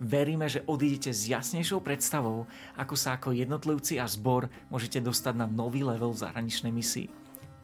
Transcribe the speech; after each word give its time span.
Veríme, 0.00 0.48
že 0.48 0.64
odídete 0.64 1.12
s 1.12 1.28
jasnejšou 1.28 1.84
predstavou, 1.84 2.48
ako 2.72 2.96
sa 2.96 3.20
ako 3.20 3.36
jednotlivci 3.36 4.00
a 4.00 4.08
zbor 4.08 4.48
môžete 4.72 4.96
dostať 4.96 5.36
na 5.36 5.44
nový 5.44 5.84
level 5.84 6.16
v 6.16 6.24
zahraničnej 6.24 6.72
misii. 6.72 7.12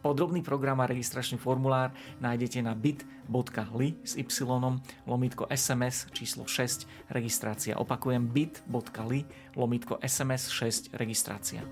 Podrobný 0.04 0.44
program 0.44 0.84
a 0.84 0.86
registračný 0.86 1.40
formulár 1.40 1.96
nájdete 2.20 2.60
na 2.60 2.76
bit.ly 2.76 3.96
s 4.04 4.14
y 4.20 4.22
lomitko 5.08 5.48
SMS 5.48 6.12
číslo 6.12 6.44
6 6.44 7.08
registrácia. 7.08 7.74
Opakujem 7.80 8.28
bit.ly 8.28 9.24
lomitko 9.56 9.96
SMS 10.04 10.52
6 10.52 10.92
registrácia. 10.92 11.64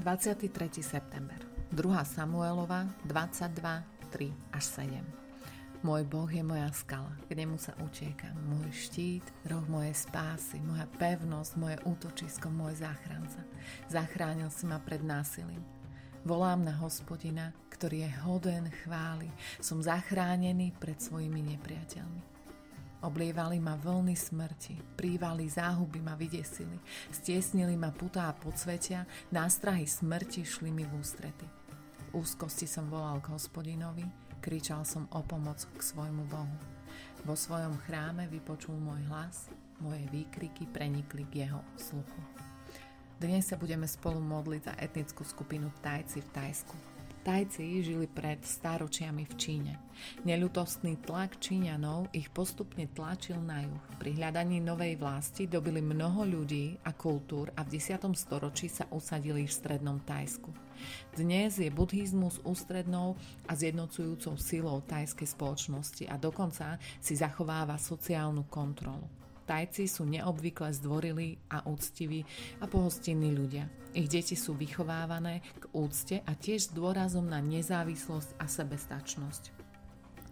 ...23. 0.00 0.80
september. 0.80 1.38
2. 1.70 1.82
Samuelova, 2.02 2.88
22, 3.04 3.95
3 4.16 4.32
až 4.56 4.64
7. 4.80 5.04
Môj 5.84 6.08
Boh 6.08 6.24
je 6.24 6.40
moja 6.40 6.72
skala, 6.72 7.12
k 7.28 7.36
nemu 7.36 7.60
sa 7.60 7.76
utiekam. 7.84 8.32
Môj 8.48 8.72
štít, 8.72 9.28
roh 9.44 9.60
mojej 9.68 9.92
spásy, 9.92 10.56
moja 10.64 10.88
pevnosť, 10.96 11.52
moje 11.60 11.76
útočisko, 11.84 12.48
môj 12.48 12.80
záchranca. 12.80 13.44
Zachránil 13.92 14.48
si 14.48 14.64
ma 14.64 14.80
pred 14.80 15.04
násilím. 15.04 15.60
Volám 16.24 16.64
na 16.64 16.72
hospodina, 16.80 17.52
ktorý 17.68 18.08
je 18.08 18.10
hoden 18.24 18.72
chvály. 18.82 19.28
Som 19.60 19.84
zachránený 19.84 20.72
pred 20.80 20.96
svojimi 20.96 21.52
nepriateľmi. 21.52 22.24
Oblievali 23.04 23.60
ma 23.60 23.76
vlny 23.76 24.16
smrti, 24.16 24.96
prívali 24.96 25.44
záhuby 25.44 26.00
ma 26.00 26.16
vydesili, 26.16 26.80
stiesnili 27.12 27.76
ma 27.76 27.92
putá 27.92 28.32
podsvetia, 28.32 29.04
nástrahy 29.28 29.84
smrti 29.84 30.40
šli 30.40 30.72
mi 30.72 30.88
v 30.88 30.96
ústrety 30.96 31.65
úzkosti 32.16 32.64
som 32.64 32.88
volal 32.88 33.20
k 33.20 33.28
hospodinovi, 33.36 34.08
kričal 34.40 34.88
som 34.88 35.04
o 35.12 35.20
pomoc 35.20 35.60
k 35.76 35.80
svojmu 35.84 36.24
Bohu. 36.32 36.56
Vo 37.28 37.36
svojom 37.36 37.76
chráme 37.84 38.24
vypočul 38.32 38.72
môj 38.80 39.04
hlas, 39.12 39.52
moje 39.84 40.00
výkriky 40.08 40.64
prenikli 40.72 41.28
k 41.28 41.44
jeho 41.44 41.60
sluchu. 41.76 42.20
Dnes 43.20 43.44
sa 43.44 43.60
budeme 43.60 43.84
spolu 43.84 44.16
modliť 44.16 44.62
za 44.64 44.74
etnickú 44.80 45.28
skupinu 45.28 45.68
Tajci 45.84 46.24
v 46.24 46.32
Tajsku. 46.32 46.95
Tajci 47.26 47.82
žili 47.82 48.06
pred 48.06 48.38
stáročiami 48.38 49.26
v 49.26 49.34
Číne. 49.34 49.74
Neľutostný 50.22 51.02
tlak 51.02 51.42
Číňanov 51.42 52.14
ich 52.14 52.30
postupne 52.30 52.86
tlačil 52.86 53.42
na 53.42 53.66
juh. 53.66 53.82
Pri 53.98 54.14
hľadaní 54.14 54.62
novej 54.62 54.94
vlasti 54.94 55.50
dobili 55.50 55.82
mnoho 55.82 56.22
ľudí 56.22 56.78
a 56.86 56.94
kultúr 56.94 57.50
a 57.58 57.66
v 57.66 57.82
10. 57.82 57.98
storočí 58.14 58.70
sa 58.70 58.86
usadili 58.94 59.42
v 59.42 59.50
strednom 59.50 59.98
Tajsku. 60.06 60.54
Dnes 61.18 61.58
je 61.58 61.66
buddhizmus 61.66 62.38
ústrednou 62.46 63.18
a 63.50 63.58
zjednocujúcou 63.58 64.38
silou 64.38 64.78
tajskej 64.86 65.26
spoločnosti 65.26 66.06
a 66.06 66.14
dokonca 66.14 66.78
si 67.02 67.18
zachováva 67.18 67.74
sociálnu 67.74 68.46
kontrolu. 68.46 69.25
Tajci 69.46 69.86
sú 69.86 70.02
neobvykle 70.10 70.74
zdvorilí 70.74 71.38
a 71.54 71.62
úctiví 71.70 72.26
a 72.58 72.66
pohostinní 72.66 73.30
ľudia. 73.30 73.70
Ich 73.94 74.10
deti 74.10 74.34
sú 74.34 74.58
vychovávané 74.58 75.40
k 75.62 75.70
úcte 75.70 76.18
a 76.26 76.34
tiež 76.34 76.68
s 76.68 76.74
dôrazom 76.74 77.30
na 77.30 77.38
nezávislosť 77.38 78.42
a 78.42 78.50
sebestačnosť. 78.50 79.54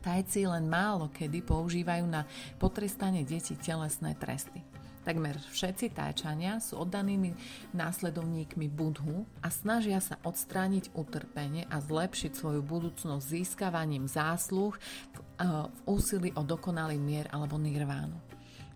Tajci 0.03 0.51
len 0.51 0.67
málo 0.69 1.09
kedy 1.15 1.47
používajú 1.47 2.05
na 2.11 2.27
potrestanie 2.59 3.23
detí 3.25 3.55
telesné 3.57 4.19
tresty. 4.19 4.61
Takmer 5.05 5.37
všetci 5.37 5.93
tajčania 5.93 6.65
sú 6.65 6.81
oddanými 6.81 7.37
následovníkmi 7.77 8.73
Budhu 8.73 9.29
a 9.45 9.53
snažia 9.53 10.01
sa 10.01 10.17
odstrániť 10.25 10.97
utrpenie 10.97 11.69
a 11.69 11.77
zlepšiť 11.77 12.33
svoju 12.33 12.65
budúcnosť 12.65 13.21
získavaním 13.21 14.09
zásluh 14.09 14.73
v, 15.13 15.19
uh, 15.45 15.69
v 15.69 15.79
úsilí 15.85 16.33
o 16.33 16.41
dokonalý 16.41 16.97
mier 16.97 17.29
alebo 17.29 17.61
nirvánu. 17.61 18.17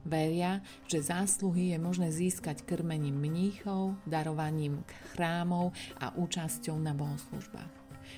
Veria, 0.08 0.64
že 0.88 1.04
zásluhy 1.04 1.76
je 1.76 1.78
možné 1.78 2.08
získať 2.08 2.64
krmením 2.64 3.20
mníchov, 3.20 4.00
darovaním 4.08 4.80
chrámov 5.12 5.76
a 6.00 6.16
účasťou 6.16 6.80
na 6.80 6.96
bohoslužbách. 6.96 7.72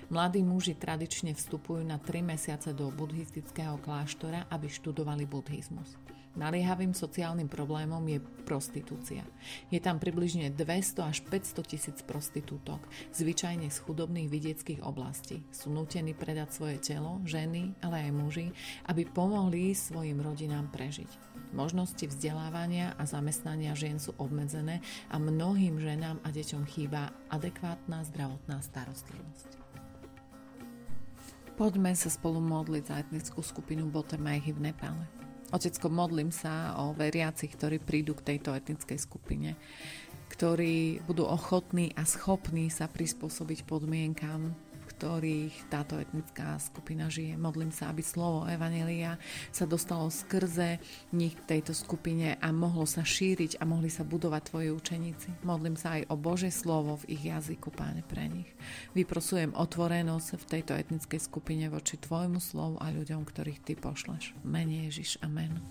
Mladí 0.07 0.47
muži 0.47 0.79
tradične 0.79 1.35
vstupujú 1.35 1.83
na 1.83 1.99
3 1.99 2.23
mesiace 2.23 2.71
do 2.71 2.95
buddhistického 2.95 3.83
kláštora, 3.83 4.47
aby 4.55 4.71
študovali 4.71 5.27
buddhizmus. 5.27 5.99
Naliehavým 6.39 6.95
sociálnym 6.95 7.51
problémom 7.51 7.99
je 8.07 8.23
prostitúcia. 8.47 9.27
Je 9.67 9.83
tam 9.83 9.99
približne 9.99 10.55
200 10.55 11.11
až 11.11 11.27
500 11.27 11.67
tisíc 11.67 11.99
prostitútok, 12.07 12.79
zvyčajne 13.11 13.67
z 13.67 13.79
chudobných 13.83 14.31
vidieckých 14.31 14.81
oblastí. 14.87 15.43
Sú 15.51 15.75
nutení 15.75 16.15
predať 16.15 16.55
svoje 16.55 16.79
telo, 16.79 17.19
ženy, 17.27 17.75
ale 17.83 18.07
aj 18.07 18.13
muži, 18.15 18.47
aby 18.87 19.11
pomohli 19.11 19.75
svojim 19.75 20.23
rodinám 20.23 20.71
prežiť. 20.71 21.30
Možnosti 21.51 22.07
vzdelávania 22.07 22.95
a 22.95 23.03
zamestnania 23.11 23.75
žien 23.75 23.99
sú 23.99 24.15
obmedzené 24.23 24.79
a 25.11 25.19
mnohým 25.19 25.83
ženám 25.83 26.23
a 26.23 26.31
deťom 26.31 26.63
chýba 26.71 27.11
adekvátna 27.27 28.07
zdravotná 28.07 28.63
starostlivosť. 28.63 29.59
Poďme 31.59 31.93
sa 31.93 32.09
spolu 32.09 32.41
modliť 32.41 32.85
za 32.87 32.95
etnickú 33.03 33.43
skupinu 33.43 33.91
Botemajhy 33.91 34.57
v 34.57 34.71
Nepále. 34.71 35.05
Otecko, 35.51 35.91
modlím 35.91 36.31
sa 36.31 36.79
o 36.79 36.95
veriacich, 36.95 37.51
ktorí 37.53 37.83
prídu 37.83 38.15
k 38.15 38.33
tejto 38.33 38.55
etnickej 38.55 38.97
skupine, 39.03 39.59
ktorí 40.31 41.03
budú 41.11 41.27
ochotní 41.27 41.91
a 41.99 42.07
schopní 42.07 42.71
sa 42.71 42.87
prispôsobiť 42.87 43.67
podmienkam, 43.67 44.55
ktorých 45.01 45.73
táto 45.73 45.97
etnická 45.97 46.61
skupina 46.61 47.09
žije. 47.09 47.41
Modlím 47.41 47.73
sa, 47.73 47.89
aby 47.89 48.05
slovo 48.05 48.45
Evanelia 48.45 49.17
sa 49.49 49.65
dostalo 49.65 50.13
skrze 50.13 50.77
nich 51.17 51.33
k 51.41 51.57
tejto 51.57 51.73
skupine 51.73 52.37
a 52.37 52.53
mohlo 52.53 52.85
sa 52.85 53.01
šíriť 53.01 53.57
a 53.57 53.65
mohli 53.65 53.89
sa 53.89 54.05
budovať 54.05 54.53
tvoji 54.53 54.69
učeníci. 54.77 55.41
Modlím 55.41 55.81
sa 55.81 55.97
aj 55.97 56.13
o 56.13 56.21
Bože 56.21 56.53
slovo 56.53 57.01
v 57.01 57.17
ich 57.17 57.33
jazyku, 57.33 57.73
páne, 57.73 58.05
pre 58.05 58.29
nich. 58.29 58.53
Vyprosujem 58.93 59.57
otvorenosť 59.57 60.37
v 60.37 60.45
tejto 60.45 60.77
etnickej 60.77 61.21
skupine 61.25 61.73
voči 61.73 61.97
tvojmu 61.97 62.37
slovu 62.37 62.77
a 62.77 62.93
ľuďom, 62.93 63.25
ktorých 63.25 63.65
ty 63.65 63.81
pošleš. 63.81 64.37
Mene 64.45 64.85
Ježiš, 64.93 65.17
amen. 65.25 65.65